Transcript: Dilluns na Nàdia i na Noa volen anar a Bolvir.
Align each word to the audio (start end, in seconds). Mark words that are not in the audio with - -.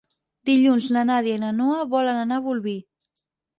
Dilluns 0.49 0.87
na 0.95 1.03
Nàdia 1.09 1.37
i 1.41 1.43
na 1.45 1.53
Noa 1.59 1.85
volen 1.93 2.25
anar 2.25 2.43
a 2.43 2.45
Bolvir. 2.49 2.77